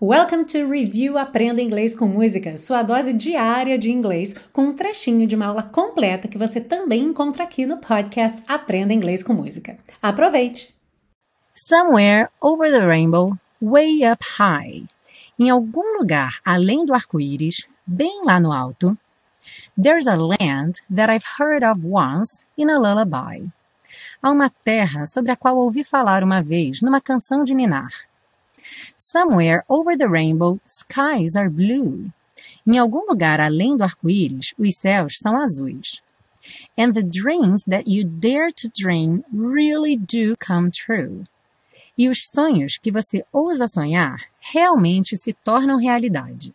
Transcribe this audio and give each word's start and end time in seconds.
Welcome 0.00 0.44
to 0.44 0.70
Review 0.70 1.18
Aprenda 1.18 1.60
Inglês 1.60 1.96
com 1.96 2.06
Música, 2.06 2.56
sua 2.56 2.84
dose 2.84 3.12
diária 3.12 3.76
de 3.76 3.90
inglês, 3.90 4.32
com 4.52 4.66
um 4.66 4.72
trechinho 4.72 5.26
de 5.26 5.34
uma 5.34 5.46
aula 5.46 5.64
completa 5.64 6.28
que 6.28 6.38
você 6.38 6.60
também 6.60 7.02
encontra 7.02 7.42
aqui 7.42 7.66
no 7.66 7.78
podcast 7.78 8.40
Aprenda 8.46 8.94
Inglês 8.94 9.24
com 9.24 9.32
Música. 9.32 9.76
Aproveite! 10.00 10.72
Somewhere 11.52 12.28
over 12.40 12.70
the 12.70 12.86
rainbow, 12.86 13.36
way 13.60 14.08
up 14.08 14.24
high. 14.38 14.84
Em 15.36 15.50
algum 15.50 15.98
lugar 15.98 16.38
além 16.44 16.84
do 16.84 16.94
arco-íris, 16.94 17.68
bem 17.84 18.24
lá 18.24 18.38
no 18.38 18.52
alto, 18.52 18.96
there's 19.76 20.06
a 20.06 20.14
land 20.14 20.74
that 20.94 21.12
I've 21.12 21.26
heard 21.40 21.64
of 21.64 21.84
once 21.84 22.46
in 22.56 22.70
a 22.70 22.78
lullaby. 22.78 23.50
Há 24.22 24.30
uma 24.30 24.48
terra 24.62 25.06
sobre 25.06 25.32
a 25.32 25.36
qual 25.36 25.56
ouvi 25.56 25.82
falar 25.82 26.22
uma 26.22 26.40
vez 26.40 26.82
numa 26.82 27.00
canção 27.00 27.42
de 27.42 27.52
ninar. 27.52 27.90
Somewhere 28.96 29.64
over 29.68 29.96
the 29.96 30.08
rainbow, 30.08 30.60
skies 30.66 31.36
are 31.36 31.50
blue. 31.50 32.12
Em 32.66 32.78
algum 32.78 33.06
lugar 33.08 33.40
além 33.40 33.76
do 33.76 33.84
arco-íris, 33.84 34.54
os 34.58 34.76
céus 34.76 35.18
são 35.18 35.36
azuis. 35.36 36.02
And 36.76 36.92
the 36.92 37.02
dreams 37.02 37.64
that 37.64 37.88
you 37.88 38.04
dare 38.04 38.50
to 38.50 38.68
dream 38.68 39.24
really 39.32 39.96
do 39.96 40.36
come 40.36 40.70
true. 40.70 41.24
E 41.96 42.08
os 42.08 42.26
sonhos 42.26 42.78
que 42.78 42.92
você 42.92 43.24
ousa 43.32 43.66
sonhar 43.66 44.22
realmente 44.38 45.16
se 45.16 45.32
tornam 45.32 45.78
realidade. 45.78 46.54